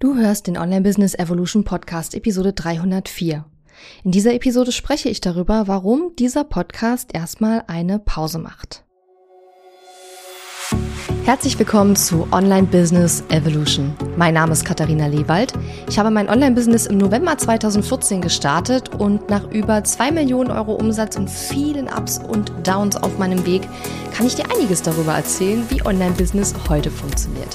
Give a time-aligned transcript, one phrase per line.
[0.00, 3.44] Du hörst den Online Business Evolution Podcast Episode 304.
[4.02, 8.82] In dieser Episode spreche ich darüber, warum dieser Podcast erstmal eine Pause macht.
[11.26, 13.92] Herzlich willkommen zu Online Business Evolution.
[14.16, 15.52] Mein Name ist Katharina Lewald.
[15.86, 21.16] Ich habe mein Online-Business im November 2014 gestartet und nach über zwei Millionen Euro Umsatz
[21.16, 23.68] und vielen Ups und Downs auf meinem Weg
[24.14, 27.54] kann ich dir einiges darüber erzählen, wie Online-Business heute funktioniert.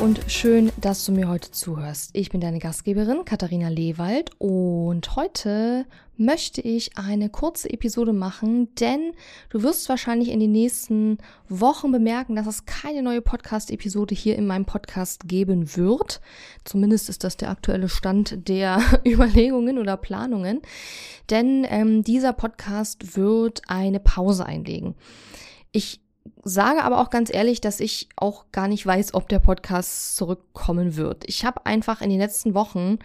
[0.00, 2.10] Und schön, dass du mir heute zuhörst.
[2.12, 5.86] Ich bin deine Gastgeberin Katharina Lewald und heute
[6.16, 9.12] möchte ich eine kurze Episode machen, denn
[9.48, 14.46] du wirst wahrscheinlich in den nächsten Wochen bemerken, dass es keine neue Podcast-Episode hier in
[14.46, 16.20] meinem Podcast geben wird.
[16.64, 20.60] Zumindest ist das der aktuelle Stand der Überlegungen oder Planungen,
[21.30, 24.94] denn ähm, dieser Podcast wird eine Pause einlegen.
[25.72, 26.00] Ich
[26.44, 30.96] sage aber auch ganz ehrlich, dass ich auch gar nicht weiß, ob der Podcast zurückkommen
[30.96, 31.24] wird.
[31.26, 32.98] Ich habe einfach in den letzten Wochen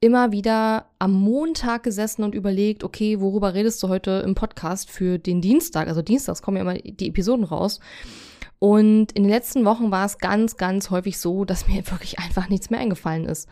[0.00, 5.18] immer wieder am Montag gesessen und überlegt, okay, worüber redest du heute im Podcast für
[5.18, 5.86] den Dienstag?
[5.86, 7.78] Also dienstags kommen ja immer die Episoden raus.
[8.62, 12.48] Und in den letzten Wochen war es ganz, ganz häufig so, dass mir wirklich einfach
[12.48, 13.48] nichts mehr eingefallen ist.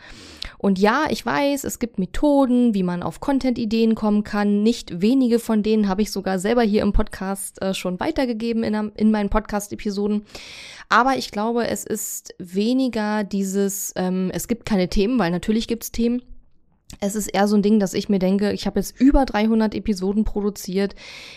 [0.57, 4.63] Und ja, ich weiß, es gibt Methoden, wie man auf Content-Ideen kommen kann.
[4.63, 8.93] Nicht wenige von denen habe ich sogar selber hier im Podcast äh, schon weitergegeben in,
[8.95, 10.27] in meinen Podcast-Episoden.
[10.89, 15.83] Aber ich glaube, es ist weniger dieses, ähm, es gibt keine Themen, weil natürlich gibt
[15.83, 16.23] es Themen.
[17.01, 19.75] Es ist eher so ein Ding, dass ich mir denke, ich habe jetzt über 300
[19.75, 20.95] Episoden produziert.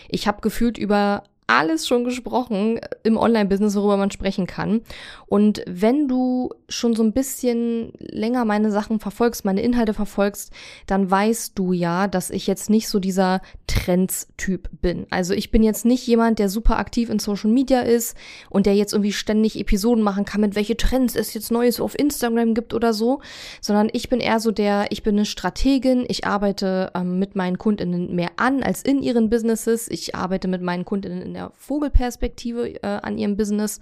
[0.08, 4.80] Ich habe gefühlt über alles schon gesprochen im Online-Business, worüber man sprechen kann.
[5.26, 10.52] Und wenn du schon so ein bisschen länger meine Sachen verfolgst, meine Inhalte verfolgst,
[10.86, 15.06] dann weißt du ja, dass ich jetzt nicht so dieser Trends-Typ bin.
[15.10, 18.16] Also ich bin jetzt nicht jemand, der super aktiv in Social Media ist
[18.48, 21.98] und der jetzt irgendwie ständig Episoden machen kann, mit welche Trends es jetzt Neues auf
[21.98, 23.20] Instagram gibt oder so,
[23.60, 27.58] sondern ich bin eher so der, ich bin eine Strategin, ich arbeite ähm, mit meinen
[27.58, 32.86] Kundinnen mehr an als in ihren Businesses, ich arbeite mit meinen Kundinnen der Vogelperspektive äh,
[32.86, 33.80] an ihrem Business.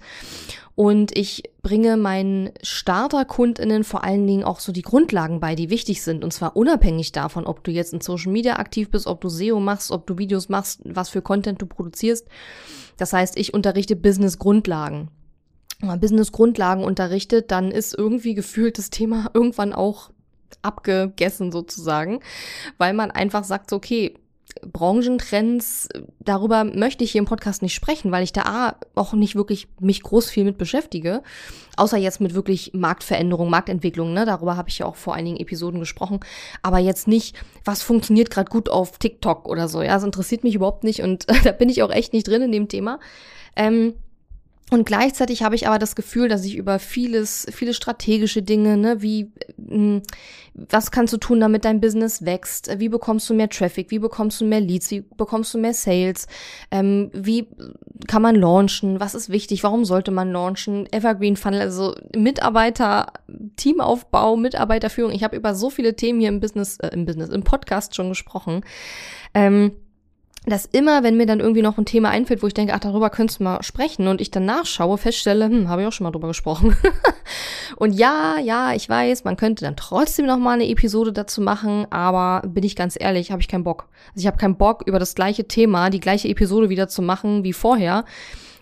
[0.75, 6.01] Und ich bringe meinen Starterkundinnen vor allen Dingen auch so die Grundlagen bei, die wichtig
[6.01, 6.23] sind.
[6.23, 9.59] Und zwar unabhängig davon, ob du jetzt in Social Media aktiv bist, ob du SEO
[9.59, 12.27] machst, ob du Videos machst, was für Content du produzierst.
[12.97, 15.09] Das heißt, ich unterrichte Business-Grundlagen.
[15.79, 20.11] Wenn man Business-Grundlagen unterrichtet, dann ist irgendwie gefühlt das Thema irgendwann auch
[20.61, 22.19] abgegessen sozusagen,
[22.77, 24.15] weil man einfach sagt, okay,
[24.71, 29.67] Branchentrends, darüber möchte ich hier im Podcast nicht sprechen, weil ich da auch nicht wirklich
[29.79, 31.21] mich groß viel mit beschäftige.
[31.75, 34.25] Außer jetzt mit wirklich Marktveränderung, Marktentwicklung, ne?
[34.25, 36.19] Darüber habe ich ja auch vor einigen Episoden gesprochen.
[36.61, 37.35] Aber jetzt nicht,
[37.65, 39.81] was funktioniert gerade gut auf TikTok oder so.
[39.81, 42.51] Ja, das interessiert mich überhaupt nicht und da bin ich auch echt nicht drin in
[42.51, 42.99] dem Thema.
[43.55, 43.93] Ähm,
[44.73, 49.03] und gleichzeitig habe ich aber das Gefühl, dass ich über vieles, viele strategische Dinge, ne,
[49.03, 49.31] wie,
[49.67, 50.01] hm,
[50.55, 52.79] was kannst du tun, damit dein Business wächst?
[52.79, 53.91] Wie bekommst du mehr Traffic?
[53.91, 54.89] Wie bekommst du mehr Leads?
[54.89, 56.25] Wie bekommst du mehr Sales?
[56.71, 57.49] Ähm, wie
[58.07, 58.99] kann man launchen?
[58.99, 59.63] Was ist wichtig?
[59.63, 60.91] Warum sollte man launchen?
[60.91, 63.13] Evergreen Funnel, also Mitarbeiter,
[63.57, 65.11] Teamaufbau, Mitarbeiterführung.
[65.11, 68.09] Ich habe über so viele Themen hier im Business, äh, im Business, im Podcast schon
[68.09, 68.61] gesprochen.
[69.35, 69.73] Ähm,
[70.45, 73.09] dass immer, wenn mir dann irgendwie noch ein Thema einfällt, wo ich denke, ach, darüber
[73.09, 76.11] könntest du mal sprechen und ich dann nachschaue, feststelle, hm, habe ich auch schon mal
[76.11, 76.75] drüber gesprochen.
[77.77, 81.87] und ja, ja, ich weiß, man könnte dann trotzdem noch mal eine Episode dazu machen,
[81.91, 83.87] aber bin ich ganz ehrlich, habe ich keinen Bock.
[84.09, 87.43] Also ich habe keinen Bock, über das gleiche Thema die gleiche Episode wieder zu machen
[87.43, 88.03] wie vorher.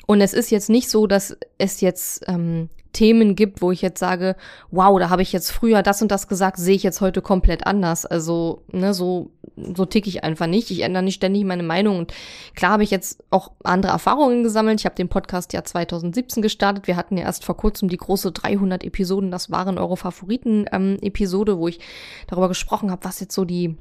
[0.06, 4.00] Und es ist jetzt nicht so, dass es jetzt ähm, Themen gibt, wo ich jetzt
[4.00, 4.36] sage,
[4.70, 7.66] wow, da habe ich jetzt früher das und das gesagt, sehe ich jetzt heute komplett
[7.66, 8.06] anders.
[8.06, 9.32] Also, ne, so,
[9.76, 10.72] so tick ich einfach nicht.
[10.72, 11.98] Ich ändere nicht ständig meine Meinung.
[11.98, 12.14] Und
[12.56, 14.80] klar habe ich jetzt auch andere Erfahrungen gesammelt.
[14.80, 16.88] Ich habe den Podcast ja 2017 gestartet.
[16.88, 19.32] Wir hatten ja erst vor kurzem die große 300 Episoden.
[19.32, 21.80] Das waren eure Favoriten-Episode, ähm, wo ich
[22.28, 23.76] darüber gesprochen habe, was jetzt so die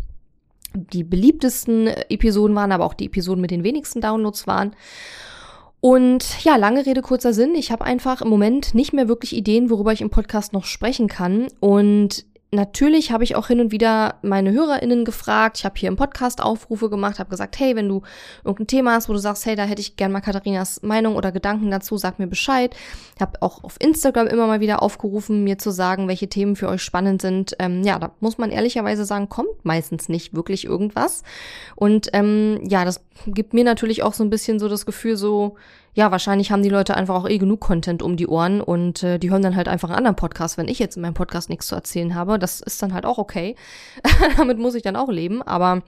[0.73, 4.77] die beliebtesten Episoden waren, aber auch die Episoden mit den wenigsten Downloads waren.
[5.81, 7.55] Und ja, lange Rede, kurzer Sinn.
[7.55, 11.09] Ich habe einfach im Moment nicht mehr wirklich Ideen, worüber ich im Podcast noch sprechen
[11.09, 11.49] kann.
[11.59, 15.59] Und natürlich habe ich auch hin und wieder meine HörerInnen gefragt.
[15.59, 18.03] Ich habe hier im Podcast Aufrufe gemacht, habe gesagt, hey, wenn du
[18.45, 21.33] irgendein Thema hast, wo du sagst, hey, da hätte ich gern mal Katharinas Meinung oder
[21.33, 22.75] Gedanken dazu, sag mir Bescheid.
[23.15, 26.69] Ich habe auch auf Instagram immer mal wieder aufgerufen, mir zu sagen, welche Themen für
[26.69, 27.55] euch spannend sind.
[27.59, 31.23] Ähm, ja, da muss man ehrlicherweise sagen, kommt meistens nicht wirklich irgendwas.
[31.77, 35.57] Und ähm, ja, das gibt mir natürlich auch so ein bisschen so das Gefühl, so,
[35.95, 39.19] ja, wahrscheinlich haben die Leute einfach auch eh genug Content um die Ohren und äh,
[39.19, 41.67] die hören dann halt einfach einen anderen Podcast, wenn ich jetzt in meinem Podcast nichts
[41.67, 42.39] zu erzählen habe.
[42.39, 43.57] Das ist dann halt auch okay.
[44.37, 45.83] Damit muss ich dann auch leben, aber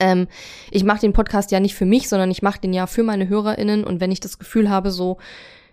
[0.00, 0.28] ähm,
[0.70, 3.28] ich mache den Podcast ja nicht für mich, sondern ich mache den ja für meine
[3.28, 5.18] HörerInnen und wenn ich das Gefühl habe, so,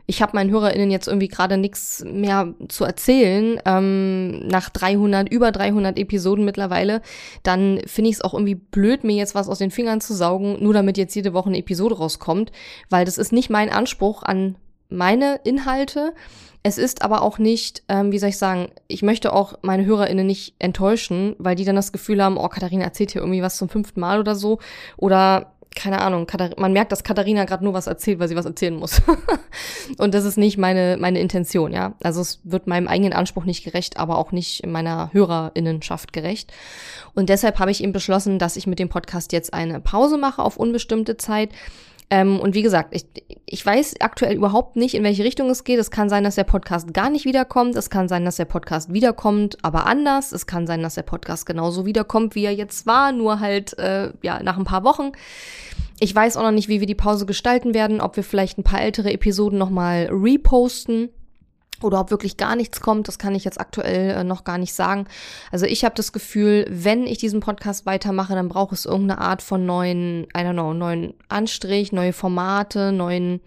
[0.09, 5.51] ich habe meinen HörerInnen jetzt irgendwie gerade nichts mehr zu erzählen, ähm, nach 300, über
[5.51, 7.03] 300 Episoden mittlerweile,
[7.43, 10.57] dann finde ich es auch irgendwie blöd, mir jetzt was aus den Fingern zu saugen,
[10.63, 12.51] nur damit jetzt jede Woche eine Episode rauskommt,
[12.89, 14.55] weil das ist nicht mein Anspruch an
[14.89, 16.15] meine Inhalte.
[16.63, 20.25] Es ist aber auch nicht, ähm, wie soll ich sagen, ich möchte auch meine HörerInnen
[20.25, 23.69] nicht enttäuschen, weil die dann das Gefühl haben, oh, Katharina erzählt hier irgendwie was zum
[23.69, 24.57] fünften Mal oder so.
[24.97, 26.27] Oder keine Ahnung,
[26.57, 29.01] man merkt, dass Katharina gerade nur was erzählt, weil sie was erzählen muss.
[29.97, 31.93] und das ist nicht meine, meine Intention, ja.
[32.01, 36.51] Also es wird meinem eigenen Anspruch nicht gerecht, aber auch nicht meiner Hörerinnenschaft gerecht.
[37.13, 40.41] Und deshalb habe ich eben beschlossen, dass ich mit dem Podcast jetzt eine Pause mache
[40.41, 41.51] auf unbestimmte Zeit.
[42.11, 43.05] Ähm, und wie gesagt, ich,
[43.45, 45.79] ich weiß aktuell überhaupt nicht, in welche Richtung es geht.
[45.79, 47.75] Es kann sein, dass der Podcast gar nicht wiederkommt.
[47.75, 50.31] Es kann sein, dass der Podcast wiederkommt, aber anders.
[50.31, 54.11] Es kann sein, dass der Podcast genauso wiederkommt, wie er jetzt war, nur halt äh,
[54.23, 55.11] ja nach ein paar Wochen.
[55.99, 58.63] Ich weiß auch noch nicht, wie wir die Pause gestalten werden, ob wir vielleicht ein
[58.63, 61.09] paar ältere Episoden nochmal reposten
[61.83, 64.73] oder ob wirklich gar nichts kommt, das kann ich jetzt aktuell äh, noch gar nicht
[64.73, 65.05] sagen.
[65.51, 69.41] Also ich habe das Gefühl, wenn ich diesen Podcast weitermache, dann braucht es irgendeine Art
[69.41, 73.41] von neuen, I don't know, neuen Anstrich, neue Formate, neuen,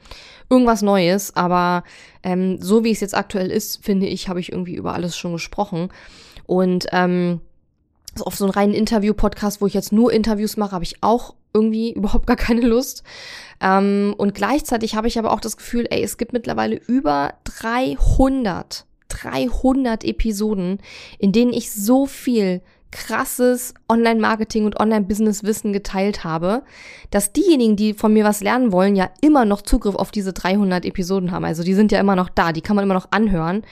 [0.48, 1.36] irgendwas Neues.
[1.36, 1.84] Aber
[2.22, 5.32] ähm, so wie es jetzt aktuell ist, finde ich, habe ich irgendwie über alles schon
[5.32, 5.88] gesprochen.
[6.46, 7.40] Und ähm,
[8.14, 11.34] so auf so einen reinen Interview-Podcast, wo ich jetzt nur Interviews mache, habe ich auch
[11.54, 13.02] irgendwie überhaupt gar keine Lust.
[13.60, 18.86] Ähm, und gleichzeitig habe ich aber auch das Gefühl, ey, es gibt mittlerweile über 300,
[19.08, 20.78] 300 Episoden,
[21.18, 22.62] in denen ich so viel
[22.92, 26.62] krasses Online-Marketing und Online-Business-Wissen geteilt habe,
[27.10, 30.84] dass diejenigen, die von mir was lernen wollen, ja immer noch Zugriff auf diese 300
[30.84, 31.44] Episoden haben.
[31.44, 33.62] Also die sind ja immer noch da, die kann man immer noch anhören.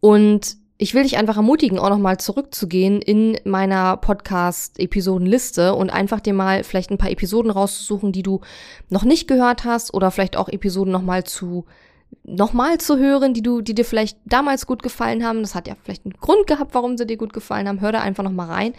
[0.00, 6.34] Und ich will dich einfach ermutigen, auch nochmal zurückzugehen in meiner Podcast-Episodenliste und einfach dir
[6.34, 8.40] mal vielleicht ein paar Episoden rauszusuchen, die du
[8.90, 11.64] noch nicht gehört hast oder vielleicht auch Episoden nochmal zu
[12.22, 15.42] nochmal zu hören, die du, die dir vielleicht damals gut gefallen haben.
[15.42, 17.80] Das hat ja vielleicht einen Grund gehabt, warum sie dir gut gefallen haben.
[17.80, 18.74] Hör da einfach nochmal rein.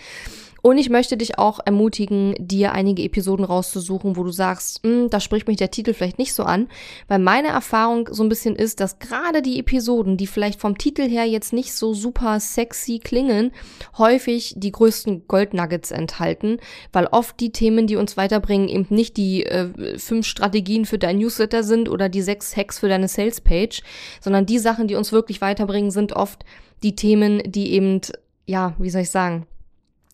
[0.61, 5.19] Und ich möchte dich auch ermutigen, dir einige Episoden rauszusuchen, wo du sagst, hm, da
[5.19, 6.67] spricht mich der Titel vielleicht nicht so an,
[7.07, 11.07] weil meine Erfahrung so ein bisschen ist, dass gerade die Episoden, die vielleicht vom Titel
[11.07, 13.51] her jetzt nicht so super sexy klingen,
[13.97, 16.57] häufig die größten Goldnuggets enthalten,
[16.91, 21.19] weil oft die Themen, die uns weiterbringen, eben nicht die äh, fünf Strategien für dein
[21.19, 23.81] Newsletter sind oder die sechs Hacks für deine Salespage,
[24.21, 26.43] sondern die Sachen, die uns wirklich weiterbringen, sind oft
[26.83, 28.01] die Themen, die eben,
[28.45, 29.47] ja, wie soll ich sagen,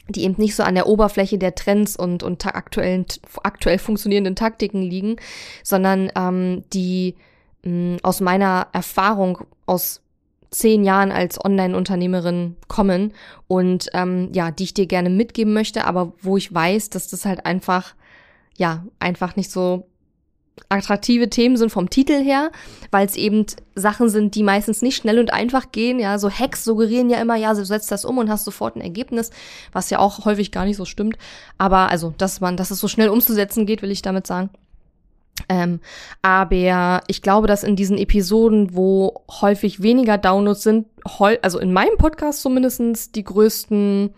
[0.09, 3.05] die eben nicht so an der Oberfläche der Trends und, und aktuellen,
[3.43, 5.15] aktuell funktionierenden Taktiken liegen,
[5.63, 7.15] sondern ähm, die
[7.63, 10.01] mh, aus meiner Erfahrung aus
[10.49, 13.13] zehn Jahren als Online-Unternehmerin kommen
[13.47, 17.25] und ähm, ja, die ich dir gerne mitgeben möchte, aber wo ich weiß, dass das
[17.25, 17.95] halt einfach,
[18.55, 19.87] ja, einfach nicht so
[20.69, 22.51] attraktive Themen sind vom Titel her,
[22.91, 23.45] weil es eben
[23.75, 25.99] Sachen sind, die meistens nicht schnell und einfach gehen.
[25.99, 28.81] Ja, so Hacks suggerieren ja immer, ja, du setzt das um und hast sofort ein
[28.81, 29.31] Ergebnis,
[29.71, 31.17] was ja auch häufig gar nicht so stimmt.
[31.57, 34.49] Aber also, dass man, dass es so schnell umzusetzen geht, will ich damit sagen.
[35.49, 35.79] Ähm,
[36.21, 40.87] aber ich glaube, dass in diesen Episoden, wo häufig weniger Downloads sind,
[41.41, 44.13] also in meinem Podcast zumindestens die größten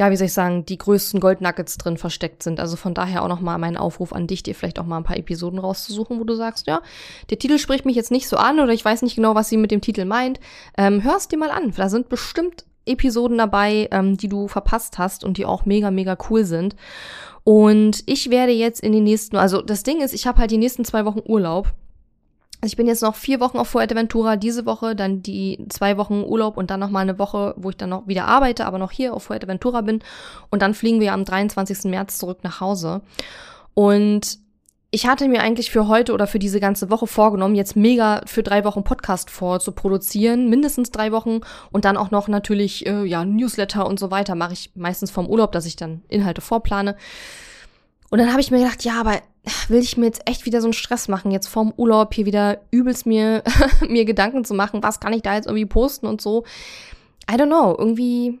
[0.00, 2.58] ja, wie soll ich sagen, die größten Goldnuggets drin versteckt sind.
[2.58, 5.18] Also von daher auch nochmal mein Aufruf an dich, dir vielleicht auch mal ein paar
[5.18, 6.80] Episoden rauszusuchen, wo du sagst, ja,
[7.28, 9.58] der Titel spricht mich jetzt nicht so an oder ich weiß nicht genau, was sie
[9.58, 10.40] mit dem Titel meint.
[10.78, 11.74] Ähm, hörst dir mal an.
[11.76, 16.16] Da sind bestimmt Episoden dabei, ähm, die du verpasst hast und die auch mega, mega
[16.30, 16.76] cool sind.
[17.44, 20.56] Und ich werde jetzt in den nächsten, also das Ding ist, ich habe halt die
[20.56, 21.74] nächsten zwei Wochen Urlaub.
[22.62, 26.58] Ich bin jetzt noch vier Wochen auf Fuerteventura, diese Woche, dann die zwei Wochen Urlaub
[26.58, 29.14] und dann noch mal eine Woche, wo ich dann noch wieder arbeite, aber noch hier
[29.14, 30.00] auf Fuerteventura bin.
[30.50, 31.84] Und dann fliegen wir am 23.
[31.84, 33.00] März zurück nach Hause.
[33.72, 34.38] Und
[34.90, 38.42] ich hatte mir eigentlich für heute oder für diese ganze Woche vorgenommen, jetzt mega für
[38.42, 41.40] drei Wochen Podcast vor zu produzieren, mindestens drei Wochen
[41.70, 45.28] und dann auch noch natürlich äh, ja Newsletter und so weiter mache ich meistens vom
[45.28, 46.96] Urlaub, dass ich dann Inhalte vorplane.
[48.10, 49.20] Und dann habe ich mir gedacht, ja, aber
[49.68, 52.60] will ich mir jetzt echt wieder so einen Stress machen, jetzt vorm Urlaub hier wieder
[52.70, 53.42] übelst mir,
[53.88, 56.44] mir Gedanken zu machen, was kann ich da jetzt irgendwie posten und so.
[57.30, 58.38] I don't know, irgendwie,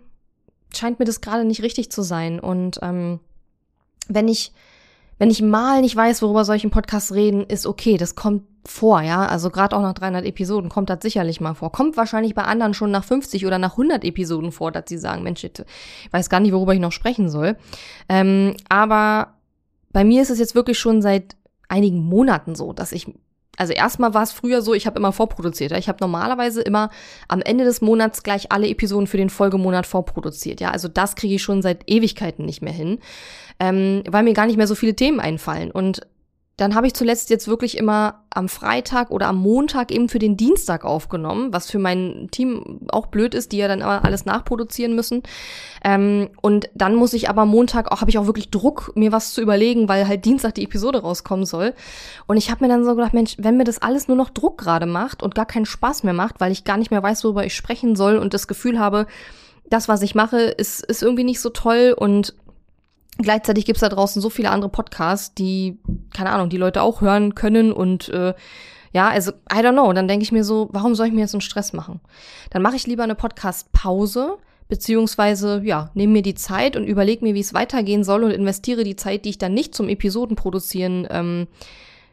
[0.74, 2.40] scheint mir das gerade nicht richtig zu sein.
[2.40, 3.20] Und ähm,
[4.08, 4.52] wenn ich
[5.20, 8.42] wenn ich mal nicht weiß, worüber soll ich im Podcast reden, ist okay, das kommt
[8.66, 9.26] vor, ja.
[9.26, 11.70] Also gerade auch nach 300 Episoden kommt das sicherlich mal vor.
[11.72, 15.22] Kommt wahrscheinlich bei anderen schon nach 50 oder nach 100 Episoden vor, dass sie sagen,
[15.22, 15.52] Mensch, ich
[16.10, 17.58] weiß gar nicht, worüber ich noch sprechen soll.
[18.08, 19.34] Ähm, aber
[19.92, 21.36] bei mir ist es jetzt wirklich schon seit
[21.68, 23.06] einigen Monaten so, dass ich
[23.56, 25.70] also erstmal war es früher so, ich habe immer vorproduziert.
[25.70, 25.76] Ja?
[25.76, 26.88] Ich habe normalerweise immer
[27.28, 30.62] am Ende des Monats gleich alle Episoden für den Folgemonat vorproduziert.
[30.62, 33.00] Ja, also das kriege ich schon seit Ewigkeiten nicht mehr hin,
[33.58, 35.70] ähm, weil mir gar nicht mehr so viele Themen einfallen.
[35.70, 36.00] Und
[36.60, 40.36] dann habe ich zuletzt jetzt wirklich immer am Freitag oder am Montag eben für den
[40.36, 44.94] Dienstag aufgenommen, was für mein Team auch blöd ist, die ja dann immer alles nachproduzieren
[44.94, 45.22] müssen.
[45.82, 49.32] Ähm, und dann muss ich aber Montag auch, habe ich auch wirklich Druck, mir was
[49.32, 51.72] zu überlegen, weil halt Dienstag die Episode rauskommen soll.
[52.26, 54.58] Und ich habe mir dann so gedacht, Mensch, wenn mir das alles nur noch Druck
[54.58, 57.46] gerade macht und gar keinen Spaß mehr macht, weil ich gar nicht mehr weiß, worüber
[57.46, 59.06] ich sprechen soll und das Gefühl habe,
[59.70, 62.34] das, was ich mache, ist, ist irgendwie nicht so toll und
[63.22, 65.78] Gleichzeitig gibt's da draußen so viele andere Podcasts, die,
[66.14, 68.34] keine Ahnung, die Leute auch hören können und äh,
[68.92, 69.92] ja, also I don't know.
[69.92, 72.00] Dann denke ich mir so, warum soll ich mir jetzt einen Stress machen?
[72.50, 77.34] Dann mache ich lieber eine Podcast-Pause, beziehungsweise ja, nehme mir die Zeit und überlege mir,
[77.34, 81.46] wie es weitergehen soll und investiere die Zeit, die ich dann nicht zum Episodenproduzieren ähm,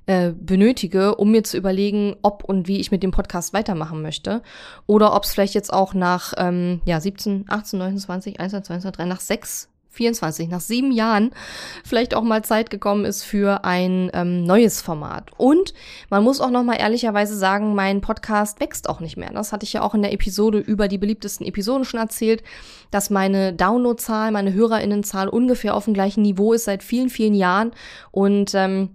[0.05, 4.41] äh, benötige, um mir zu überlegen, ob und wie ich mit dem Podcast weitermachen möchte.
[4.85, 8.91] Oder ob es vielleicht jetzt auch nach ähm, ja, 17, 18, 19, 20, 21, 22,
[8.91, 11.32] 23, nach sechs 24, nach sieben Jahren
[11.84, 15.32] vielleicht auch mal Zeit gekommen ist für ein ähm, neues Format.
[15.38, 15.74] Und
[16.10, 19.32] man muss auch noch mal ehrlicherweise sagen, mein Podcast wächst auch nicht mehr.
[19.32, 22.44] Das hatte ich ja auch in der Episode über die beliebtesten Episoden schon erzählt,
[22.91, 27.72] dass meine Downloadzahl, meine Hörerinnenzahl ungefähr auf dem gleichen Niveau ist seit vielen, vielen Jahren.
[28.12, 28.89] Und ähm,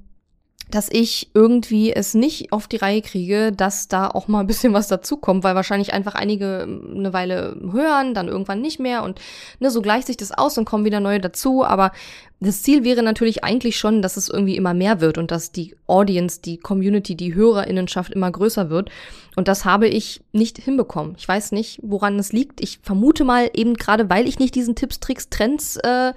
[0.74, 4.72] dass ich irgendwie es nicht auf die Reihe kriege, dass da auch mal ein bisschen
[4.72, 9.20] was dazukommt, weil wahrscheinlich einfach einige ähm, eine Weile hören, dann irgendwann nicht mehr und
[9.60, 11.64] ne, so gleicht sich das aus und kommen wieder neue dazu.
[11.64, 11.92] Aber
[12.40, 15.76] das Ziel wäre natürlich eigentlich schon, dass es irgendwie immer mehr wird und dass die
[15.86, 18.90] Audience, die Community, die Hörerinnenschaft immer größer wird.
[19.36, 21.14] Und das habe ich nicht hinbekommen.
[21.18, 22.60] Ich weiß nicht, woran es liegt.
[22.60, 26.14] Ich vermute mal eben gerade, weil ich nicht diesen Tipps, Tricks, Trends äh,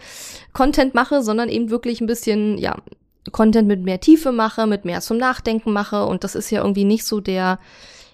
[0.54, 2.78] Content mache, sondern eben wirklich ein bisschen, ja,
[3.32, 6.06] Content mit mehr Tiefe mache, mit mehr zum Nachdenken mache.
[6.06, 7.60] Und das ist ja irgendwie nicht so der,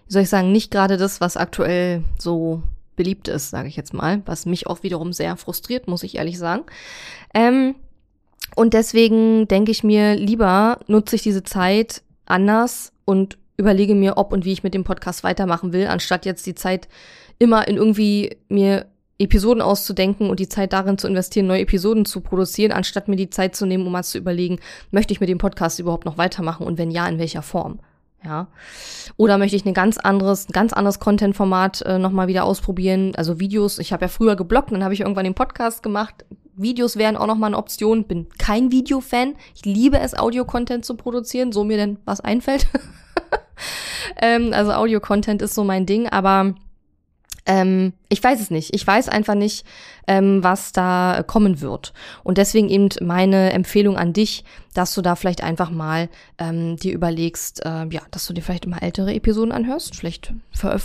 [0.07, 2.63] wie soll ich sagen, nicht gerade das, was aktuell so
[2.95, 6.37] beliebt ist, sage ich jetzt mal, was mich auch wiederum sehr frustriert, muss ich ehrlich
[6.37, 6.63] sagen.
[7.33, 7.75] Ähm,
[8.55, 14.33] und deswegen denke ich mir, lieber nutze ich diese Zeit anders und überlege mir, ob
[14.33, 16.87] und wie ich mit dem Podcast weitermachen will, anstatt jetzt die Zeit
[17.39, 18.85] immer in irgendwie mir
[19.21, 23.29] Episoden auszudenken und die Zeit darin zu investieren, neue Episoden zu produzieren, anstatt mir die
[23.29, 24.59] Zeit zu nehmen, um mal zu überlegen,
[24.91, 27.79] möchte ich mit dem Podcast überhaupt noch weitermachen und wenn ja, in welcher Form.
[28.23, 28.47] Ja.
[29.17, 33.13] Oder möchte ich ein ganz anderes, ein ganz anderes Content-Format äh, nochmal wieder ausprobieren?
[33.15, 36.25] Also Videos, ich habe ja früher geblockt, dann habe ich irgendwann den Podcast gemacht.
[36.55, 38.03] Videos wären auch nochmal eine Option.
[38.03, 39.35] Bin kein Video-Fan.
[39.55, 42.67] Ich liebe es, Audio-Content zu produzieren, so mir denn was einfällt.
[44.21, 46.53] ähm, also Audio-Content ist so mein Ding, aber
[47.45, 48.73] ähm, ich weiß es nicht.
[48.75, 49.65] Ich weiß einfach nicht,
[50.07, 51.93] ähm, was da kommen wird.
[52.23, 54.43] Und deswegen eben meine Empfehlung an dich,
[54.73, 58.65] dass du da vielleicht einfach mal ähm, dir überlegst, äh, ja, dass du dir vielleicht
[58.65, 59.95] immer ältere Episoden anhörst.
[59.95, 60.33] Vielleicht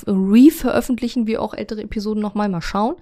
[0.06, 2.96] re-veröffentlichen wir auch ältere Episoden nochmal, mal schauen.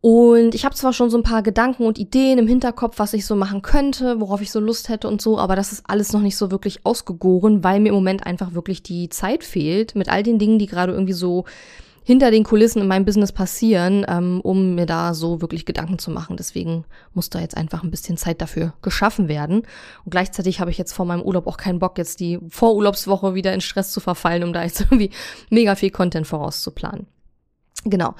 [0.00, 3.24] Und ich habe zwar schon so ein paar Gedanken und Ideen im Hinterkopf, was ich
[3.24, 6.20] so machen könnte, worauf ich so Lust hätte und so, aber das ist alles noch
[6.20, 10.22] nicht so wirklich ausgegoren, weil mir im Moment einfach wirklich die Zeit fehlt mit all
[10.22, 11.46] den Dingen, die gerade irgendwie so
[12.04, 16.10] hinter den Kulissen in meinem Business passieren, ähm, um mir da so wirklich Gedanken zu
[16.10, 16.36] machen.
[16.36, 16.84] Deswegen
[17.14, 19.62] muss da jetzt einfach ein bisschen Zeit dafür geschaffen werden.
[20.04, 23.54] Und gleichzeitig habe ich jetzt vor meinem Urlaub auch keinen Bock, jetzt die Vorurlaubswoche wieder
[23.54, 25.10] in Stress zu verfallen, um da jetzt irgendwie
[25.50, 27.06] mega viel Content vorauszuplanen.
[27.84, 28.14] Genau.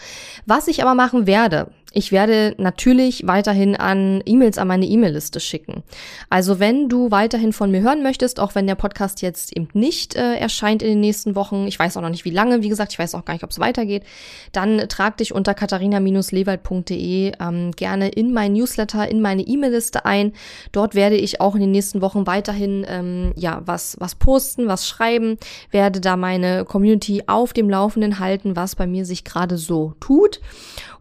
[0.46, 5.84] Was ich aber machen werde, ich werde natürlich weiterhin an E-Mails an meine E-Mail-Liste schicken.
[6.28, 10.16] Also wenn du weiterhin von mir hören möchtest, auch wenn der Podcast jetzt eben nicht
[10.16, 12.92] äh, erscheint in den nächsten Wochen, ich weiß auch noch nicht wie lange, wie gesagt,
[12.92, 14.02] ich weiß auch gar nicht, ob es weitergeht,
[14.50, 20.32] dann trag dich unter katharina-lewald.de ähm, gerne in mein Newsletter, in meine E-Mail-Liste ein.
[20.72, 24.88] Dort werde ich auch in den nächsten Wochen weiterhin ähm, ja was was posten, was
[24.88, 25.38] schreiben,
[25.70, 30.40] werde da meine Community auf dem Laufenden halten, was bei mir sich gerade so tut.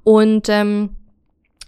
[0.04, 0.92] Und ähm,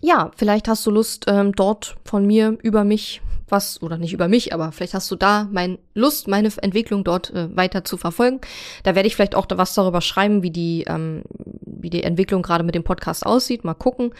[0.01, 4.27] ja, vielleicht hast du Lust, ähm, dort von mir über mich was, oder nicht über
[4.27, 8.41] mich, aber vielleicht hast du da mein Lust, meine Entwicklung dort äh, weiter zu verfolgen.
[8.83, 11.23] Da werde ich vielleicht auch da was darüber schreiben, wie die, ähm,
[11.61, 13.63] wie die Entwicklung gerade mit dem Podcast aussieht.
[13.63, 14.13] Mal gucken.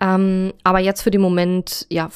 [0.00, 2.08] Ähm, aber jetzt für den Moment, ja,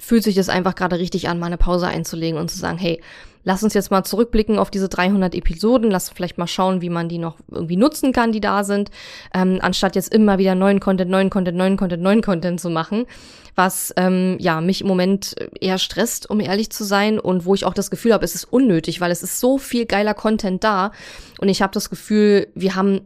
[0.00, 3.00] fühlt sich das einfach gerade richtig an, mal eine Pause einzulegen und zu sagen, hey,
[3.44, 7.08] lass uns jetzt mal zurückblicken auf diese 300 Episoden, lass vielleicht mal schauen, wie man
[7.08, 8.90] die noch irgendwie nutzen kann, die da sind,
[9.34, 13.06] ähm, anstatt jetzt immer wieder neuen Content, neuen Content, neuen Content, neuen Content zu machen,
[13.54, 17.64] was ähm, ja mich im Moment eher stresst, um ehrlich zu sein und wo ich
[17.64, 20.92] auch das Gefühl habe, es ist unnötig, weil es ist so viel geiler Content da
[21.40, 23.02] und ich habe das Gefühl, wir haben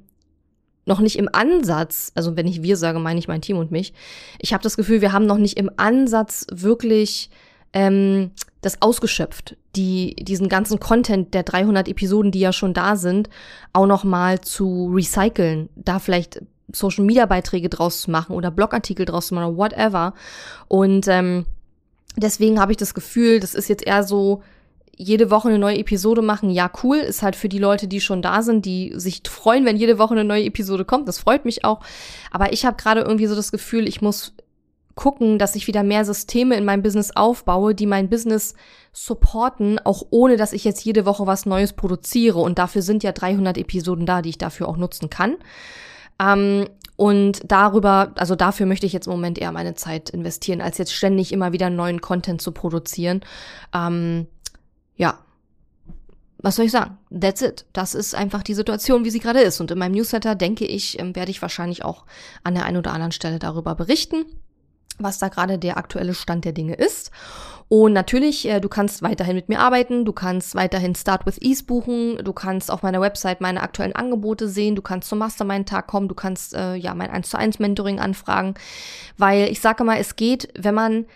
[0.87, 3.93] noch nicht im Ansatz, also wenn ich wir sage, meine ich mein Team und mich,
[4.39, 7.31] ich habe das Gefühl, wir haben noch nicht im Ansatz wirklich
[7.73, 13.29] ähm, das ausgeschöpft, die diesen ganzen Content der 300 Episoden, die ja schon da sind,
[13.73, 19.07] auch noch mal zu recyceln, da vielleicht Social Media Beiträge draus zu machen oder Blogartikel
[19.07, 20.15] draus zu machen oder whatever.
[20.69, 21.47] Und ähm,
[22.17, 24.43] deswegen habe ich das Gefühl, das ist jetzt eher so
[24.97, 28.23] jede Woche eine neue Episode machen, ja, cool, ist halt für die Leute, die schon
[28.23, 31.09] da sind, die sich freuen, wenn jede Woche eine neue Episode kommt.
[31.09, 31.81] Das freut mich auch.
[32.31, 34.35] Aber ich habe gerade irgendwie so das Gefühl, ich muss
[34.95, 38.55] gucken, dass ich wieder mehr Systeme in meinem Business aufbaue, die mein Business
[38.93, 42.39] supporten, auch ohne dass ich jetzt jede Woche was Neues produziere.
[42.39, 45.37] Und dafür sind ja 300 Episoden da, die ich dafür auch nutzen kann.
[46.21, 50.79] Ähm, und darüber, also dafür möchte ich jetzt im Moment eher meine Zeit investieren, als
[50.79, 53.21] jetzt ständig immer wieder neuen Content zu produzieren.
[53.75, 54.29] Ähm,
[54.97, 55.19] ja,
[56.39, 56.99] was soll ich sagen?
[57.11, 57.65] That's it.
[57.73, 59.61] Das ist einfach die Situation, wie sie gerade ist.
[59.61, 62.05] Und in meinem Newsletter, denke ich, ähm, werde ich wahrscheinlich auch
[62.43, 64.27] an der einen oder anderen Stelle darüber berichten
[64.99, 67.11] was da gerade der aktuelle Stand der Dinge ist.
[67.69, 71.65] Und natürlich, äh, du kannst weiterhin mit mir arbeiten, du kannst weiterhin Start with Ease
[71.65, 76.09] buchen, du kannst auf meiner Website meine aktuellen Angebote sehen, du kannst zum Mastermind-Tag kommen,
[76.09, 78.55] du kannst äh, ja mein 1 zu 1 Mentoring anfragen,
[79.17, 81.07] weil ich sage mal, es geht, wenn man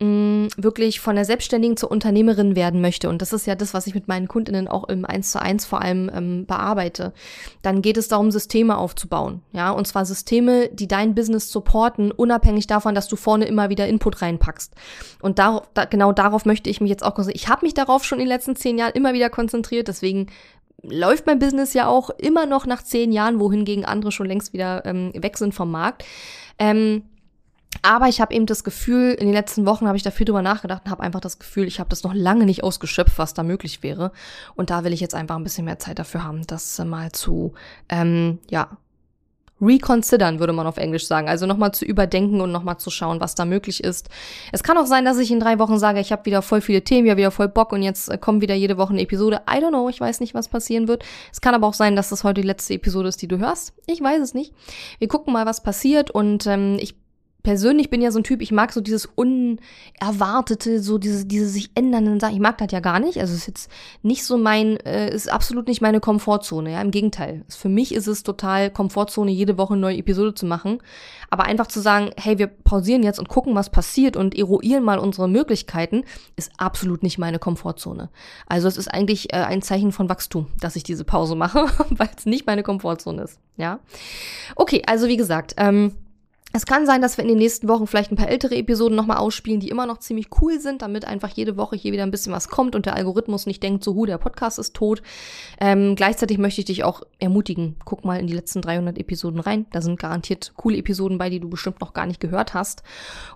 [0.00, 3.86] mh, wirklich von der Selbstständigen zur Unternehmerin werden möchte, und das ist ja das, was
[3.86, 7.12] ich mit meinen Kundinnen auch im 1 zu 1 vor allem ähm, bearbeite,
[7.62, 9.42] dann geht es darum, Systeme aufzubauen.
[9.52, 13.88] Ja, und zwar Systeme, die dein Business supporten, unabhängig davon, dass du vorne immer wieder
[13.88, 14.74] Input reinpackst.
[15.20, 17.42] Und da, da, genau darauf möchte ich mich jetzt auch konzentrieren.
[17.42, 20.28] Ich habe mich darauf schon in den letzten zehn Jahren immer wieder konzentriert, deswegen
[20.82, 24.84] läuft mein Business ja auch immer noch nach zehn Jahren, wohingegen andere schon längst wieder
[24.86, 26.04] ähm, weg sind vom Markt.
[26.58, 27.02] Ähm,
[27.82, 30.42] aber ich habe eben das Gefühl, in den letzten Wochen habe ich da viel drüber
[30.42, 33.42] nachgedacht und habe einfach das Gefühl, ich habe das noch lange nicht ausgeschöpft, was da
[33.42, 34.12] möglich wäre.
[34.54, 37.52] Und da will ich jetzt einfach ein bisschen mehr Zeit dafür haben, das mal zu,
[37.88, 38.76] ähm, ja,
[39.60, 41.28] reconsidern, würde man auf Englisch sagen.
[41.28, 44.08] Also nochmal zu überdenken und nochmal zu schauen, was da möglich ist.
[44.52, 46.82] Es kann auch sein, dass ich in drei Wochen sage, ich habe wieder voll viele
[46.82, 49.42] Themen, ja wieder voll Bock und jetzt äh, kommt wieder jede Woche eine Episode.
[49.50, 51.04] I don't know, ich weiß nicht, was passieren wird.
[51.32, 53.74] Es kann aber auch sein, dass das heute die letzte Episode ist, die du hörst.
[53.86, 54.54] Ich weiß es nicht.
[54.98, 56.94] Wir gucken mal, was passiert und ähm, ich
[57.42, 61.70] persönlich bin ja so ein Typ, ich mag so dieses Unerwartete, so diese, diese sich
[61.74, 62.34] ändernden Sachen.
[62.34, 63.20] Ich mag das ja gar nicht.
[63.20, 63.70] Also ist jetzt
[64.02, 66.72] nicht so mein, äh, ist absolut nicht meine Komfortzone.
[66.72, 67.44] Ja, im Gegenteil.
[67.48, 70.82] Für mich ist es total Komfortzone, jede Woche eine neue Episode zu machen.
[71.30, 74.98] Aber einfach zu sagen, hey, wir pausieren jetzt und gucken, was passiert und eruieren mal
[74.98, 76.04] unsere Möglichkeiten,
[76.36, 78.10] ist absolut nicht meine Komfortzone.
[78.46, 82.10] Also es ist eigentlich äh, ein Zeichen von Wachstum, dass ich diese Pause mache, weil
[82.16, 83.38] es nicht meine Komfortzone ist.
[83.56, 83.78] Ja.
[84.56, 85.92] Okay, also wie gesagt, ähm,
[86.54, 89.18] es kann sein, dass wir in den nächsten Wochen vielleicht ein paar ältere Episoden nochmal
[89.18, 92.32] ausspielen, die immer noch ziemlich cool sind, damit einfach jede Woche hier wieder ein bisschen
[92.32, 95.02] was kommt und der Algorithmus nicht denkt, so, hu, der Podcast ist tot.
[95.60, 99.66] Ähm, gleichzeitig möchte ich dich auch ermutigen, guck mal in die letzten 300 Episoden rein.
[99.72, 102.82] Da sind garantiert coole Episoden bei, die du bestimmt noch gar nicht gehört hast.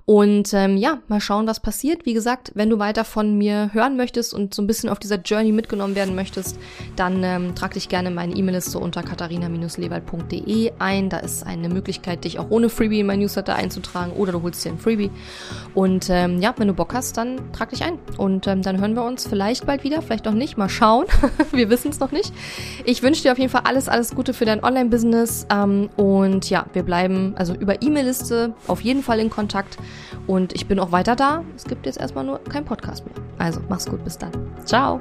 [0.07, 2.07] Und ähm, ja, mal schauen, was passiert.
[2.07, 5.21] Wie gesagt, wenn du weiter von mir hören möchtest und so ein bisschen auf dieser
[5.21, 6.59] Journey mitgenommen werden möchtest,
[6.97, 11.11] dann ähm, trag dich gerne in meine E-Mail-Liste unter katharina-lewald.de ein.
[11.11, 14.65] Da ist eine Möglichkeit, dich auch ohne Freebie in mein Newsletter einzutragen oder du holst
[14.65, 15.11] dir ein Freebie.
[15.75, 17.99] Und ähm, ja, wenn du Bock hast, dann trag dich ein.
[18.17, 20.57] Und ähm, dann hören wir uns vielleicht bald wieder, vielleicht auch nicht.
[20.57, 21.07] Mal schauen.
[21.53, 22.33] wir wissen es noch nicht.
[22.85, 25.47] Ich wünsche dir auf jeden Fall alles, alles Gute für dein Online-Business.
[25.51, 29.77] Ähm, und ja, wir bleiben also über E-Mail-Liste auf jeden Fall in Kontakt.
[30.27, 31.45] Und ich bin auch weiter da.
[31.57, 33.15] Es gibt jetzt erstmal nur kein Podcast mehr.
[33.39, 34.31] Also mach's gut, bis dann.
[34.65, 35.01] Ciao.